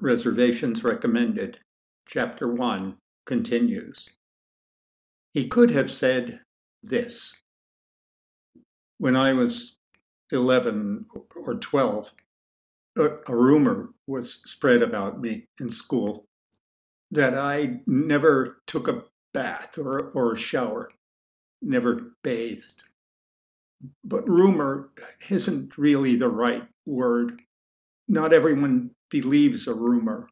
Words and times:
Reservations 0.00 0.82
Recommended, 0.82 1.58
Chapter 2.08 2.48
1 2.48 2.96
continues. 3.26 4.08
He 5.34 5.46
could 5.46 5.70
have 5.70 5.90
said 5.90 6.40
this. 6.82 7.34
When 8.96 9.14
I 9.14 9.34
was 9.34 9.76
11 10.32 11.06
or 11.36 11.54
12, 11.54 12.12
a, 12.96 13.08
rumor 13.28 13.90
was 14.06 14.40
spread 14.46 14.82
about 14.82 15.20
me 15.20 15.48
in 15.60 15.70
school 15.70 16.24
that 17.10 17.36
I 17.36 17.80
never 17.86 18.62
took 18.66 18.88
a 18.88 19.04
bath 19.34 19.76
or, 19.76 20.10
or 20.12 20.32
a 20.32 20.36
shower, 20.36 20.90
never 21.60 22.12
bathed. 22.22 22.82
But 24.02 24.28
rumor 24.28 24.90
isn't 25.28 25.76
really 25.76 26.16
the 26.16 26.28
right 26.28 26.66
word. 26.86 27.42
Not 28.10 28.32
everyone 28.32 28.90
believes 29.08 29.68
a 29.68 29.72
rumor. 29.72 30.28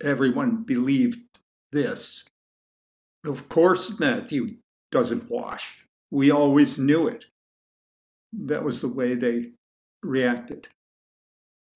Everyone 0.00 0.62
believed 0.62 1.18
this. 1.72 2.24
Of 3.26 3.48
course, 3.48 3.98
Matthew 3.98 4.58
doesn't 4.92 5.28
wash. 5.28 5.84
We 6.12 6.30
always 6.30 6.78
knew 6.78 7.08
it. 7.08 7.24
That 8.32 8.62
was 8.62 8.80
the 8.80 8.88
way 8.88 9.16
they 9.16 9.50
reacted. 10.04 10.68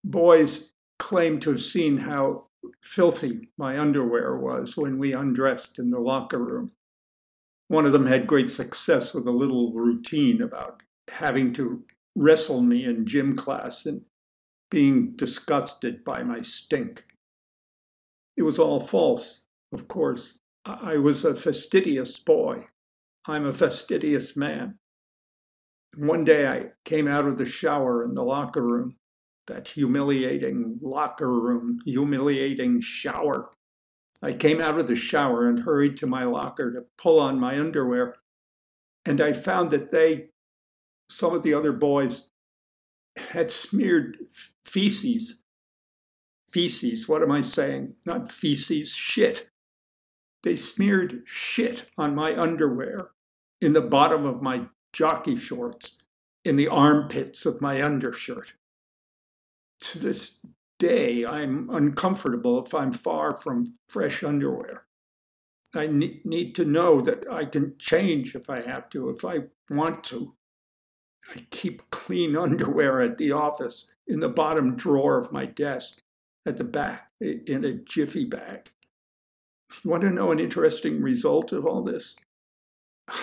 Boys 0.04 0.74
claimed 1.00 1.42
to 1.42 1.50
have 1.50 1.60
seen 1.60 1.96
how 1.96 2.46
filthy 2.80 3.48
my 3.58 3.80
underwear 3.80 4.36
was 4.36 4.76
when 4.76 4.96
we 4.96 5.12
undressed 5.12 5.80
in 5.80 5.90
the 5.90 5.98
locker 5.98 6.38
room. 6.38 6.70
One 7.66 7.84
of 7.84 7.90
them 7.90 8.06
had 8.06 8.28
great 8.28 8.48
success 8.48 9.12
with 9.12 9.26
a 9.26 9.32
little 9.32 9.72
routine 9.72 10.40
about 10.40 10.84
having 11.08 11.52
to 11.54 11.82
wrestle 12.14 12.62
me 12.62 12.84
in 12.84 13.06
gym 13.06 13.34
class 13.34 13.86
and 13.86 14.02
being 14.70 15.12
disgusted 15.16 16.04
by 16.04 16.22
my 16.22 16.40
stink. 16.40 17.04
It 18.36 18.42
was 18.42 18.58
all 18.58 18.80
false, 18.80 19.46
of 19.72 19.88
course. 19.88 20.38
I 20.64 20.96
was 20.96 21.24
a 21.24 21.34
fastidious 21.34 22.18
boy. 22.18 22.66
I'm 23.26 23.46
a 23.46 23.52
fastidious 23.52 24.36
man. 24.36 24.78
One 25.96 26.24
day 26.24 26.46
I 26.46 26.66
came 26.84 27.08
out 27.08 27.26
of 27.26 27.38
the 27.38 27.46
shower 27.46 28.04
in 28.04 28.12
the 28.12 28.22
locker 28.22 28.62
room, 28.62 28.96
that 29.46 29.68
humiliating 29.68 30.78
locker 30.82 31.30
room, 31.30 31.78
humiliating 31.84 32.80
shower. 32.80 33.50
I 34.22 34.32
came 34.32 34.60
out 34.60 34.78
of 34.78 34.86
the 34.86 34.96
shower 34.96 35.48
and 35.48 35.60
hurried 35.60 35.96
to 35.98 36.06
my 36.06 36.24
locker 36.24 36.72
to 36.72 36.84
pull 36.98 37.20
on 37.20 37.38
my 37.40 37.58
underwear. 37.58 38.16
And 39.04 39.20
I 39.20 39.32
found 39.32 39.70
that 39.70 39.90
they, 39.90 40.30
some 41.08 41.34
of 41.34 41.42
the 41.42 41.54
other 41.54 41.72
boys, 41.72 42.30
had 43.30 43.50
smeared 43.50 44.18
feces. 44.64 45.44
Feces, 46.50 47.08
what 47.08 47.22
am 47.22 47.32
I 47.32 47.40
saying? 47.40 47.94
Not 48.04 48.30
feces, 48.30 48.94
shit. 48.94 49.50
They 50.42 50.56
smeared 50.56 51.22
shit 51.26 51.86
on 51.98 52.14
my 52.14 52.38
underwear, 52.38 53.10
in 53.60 53.72
the 53.72 53.80
bottom 53.80 54.24
of 54.24 54.42
my 54.42 54.66
jockey 54.92 55.36
shorts, 55.36 56.02
in 56.44 56.56
the 56.56 56.68
armpits 56.68 57.44
of 57.46 57.60
my 57.60 57.82
undershirt. 57.82 58.52
To 59.80 59.98
this 59.98 60.38
day, 60.78 61.26
I'm 61.26 61.68
uncomfortable 61.70 62.64
if 62.64 62.74
I'm 62.74 62.92
far 62.92 63.36
from 63.36 63.74
fresh 63.88 64.22
underwear. 64.22 64.84
I 65.74 65.88
need 65.88 66.54
to 66.54 66.64
know 66.64 67.00
that 67.02 67.24
I 67.30 67.44
can 67.44 67.76
change 67.78 68.34
if 68.34 68.48
I 68.48 68.62
have 68.62 68.88
to, 68.90 69.10
if 69.10 69.24
I 69.24 69.40
want 69.68 70.04
to. 70.04 70.34
I 71.34 71.46
keep 71.50 71.90
clean 71.90 72.36
underwear 72.36 73.00
at 73.00 73.18
the 73.18 73.32
office 73.32 73.94
in 74.06 74.20
the 74.20 74.28
bottom 74.28 74.76
drawer 74.76 75.18
of 75.18 75.32
my 75.32 75.46
desk 75.46 75.98
at 76.46 76.56
the 76.56 76.64
back 76.64 77.10
in 77.20 77.64
a 77.64 77.72
jiffy 77.72 78.24
bag. 78.24 78.70
You 79.82 79.90
want 79.90 80.02
to 80.04 80.10
know 80.10 80.30
an 80.30 80.38
interesting 80.38 81.02
result 81.02 81.52
of 81.52 81.66
all 81.66 81.82
this? 81.82 82.16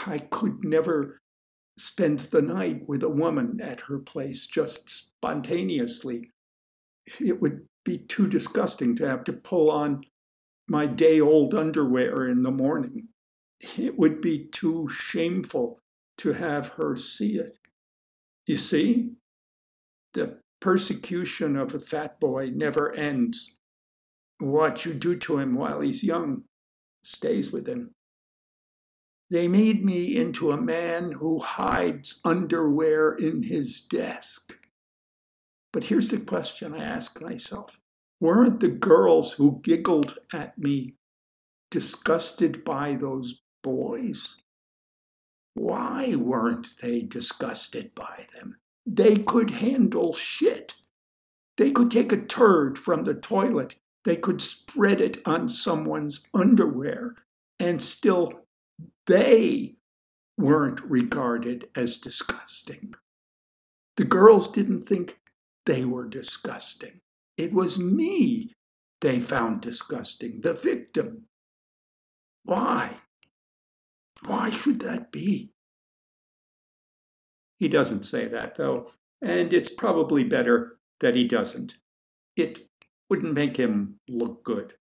I 0.05 0.19
could 0.19 0.63
never 0.63 1.19
spend 1.77 2.19
the 2.19 2.41
night 2.41 2.87
with 2.87 3.03
a 3.03 3.09
woman 3.09 3.59
at 3.61 3.81
her 3.81 3.99
place 3.99 4.45
just 4.45 4.89
spontaneously. 4.89 6.29
It 7.19 7.41
would 7.41 7.65
be 7.83 7.97
too 7.97 8.27
disgusting 8.27 8.95
to 8.97 9.09
have 9.09 9.23
to 9.25 9.33
pull 9.33 9.71
on 9.71 10.03
my 10.69 10.85
day 10.85 11.19
old 11.19 11.53
underwear 11.53 12.27
in 12.29 12.41
the 12.43 12.51
morning. 12.51 13.07
It 13.77 13.97
would 13.97 14.21
be 14.21 14.45
too 14.45 14.87
shameful 14.89 15.79
to 16.17 16.33
have 16.33 16.69
her 16.69 16.95
see 16.95 17.37
it. 17.37 17.57
You 18.45 18.57
see, 18.57 19.11
the 20.13 20.39
persecution 20.59 21.55
of 21.55 21.73
a 21.73 21.79
fat 21.79 22.19
boy 22.19 22.51
never 22.53 22.93
ends. 22.93 23.59
What 24.39 24.85
you 24.85 24.93
do 24.93 25.15
to 25.17 25.39
him 25.39 25.55
while 25.55 25.81
he's 25.81 26.03
young 26.03 26.43
stays 27.03 27.51
with 27.51 27.67
him. 27.67 27.91
They 29.29 29.47
made 29.47 29.83
me 29.83 30.15
into 30.15 30.51
a 30.51 30.61
man 30.61 31.13
who 31.13 31.39
hides 31.39 32.21
underwear 32.23 33.13
in 33.13 33.43
his 33.43 33.81
desk. 33.81 34.53
But 35.71 35.85
here's 35.85 36.09
the 36.09 36.19
question 36.19 36.73
I 36.73 36.83
ask 36.83 37.19
myself 37.19 37.79
Weren't 38.19 38.59
the 38.59 38.69
girls 38.69 39.33
who 39.33 39.59
giggled 39.63 40.17
at 40.31 40.57
me 40.57 40.95
disgusted 41.71 42.63
by 42.63 42.95
those 42.95 43.41
boys? 43.63 44.42
Why 45.53 46.15
weren't 46.15 46.67
they 46.81 47.01
disgusted 47.01 47.93
by 47.95 48.27
them? 48.33 48.57
They 48.85 49.17
could 49.17 49.51
handle 49.51 50.13
shit. 50.13 50.75
They 51.57 51.71
could 51.71 51.91
take 51.91 52.11
a 52.11 52.17
turd 52.17 52.79
from 52.79 53.03
the 53.03 53.13
toilet, 53.13 53.75
they 54.03 54.15
could 54.17 54.41
spread 54.41 54.99
it 54.99 55.21
on 55.25 55.47
someone's 55.47 56.25
underwear, 56.33 57.15
and 57.59 57.81
still 57.81 58.45
they 59.05 59.75
weren't 60.37 60.81
regarded 60.81 61.69
as 61.75 61.99
disgusting. 61.99 62.95
The 63.95 64.05
girls 64.05 64.51
didn't 64.51 64.81
think 64.81 65.19
they 65.65 65.85
were 65.85 66.07
disgusting. 66.07 67.01
It 67.37 67.53
was 67.53 67.79
me 67.79 68.53
they 69.01 69.19
found 69.19 69.61
disgusting, 69.61 70.41
the 70.41 70.53
victim. 70.53 71.27
Why? 72.43 72.97
Why 74.25 74.49
should 74.49 74.79
that 74.81 75.11
be? 75.11 75.51
He 77.59 77.67
doesn't 77.67 78.03
say 78.03 78.27
that, 78.27 78.55
though, 78.55 78.91
and 79.21 79.53
it's 79.53 79.69
probably 79.69 80.23
better 80.23 80.79
that 80.99 81.15
he 81.15 81.25
doesn't. 81.25 81.75
It 82.35 82.67
wouldn't 83.09 83.33
make 83.33 83.57
him 83.57 83.99
look 84.09 84.43
good. 84.43 84.73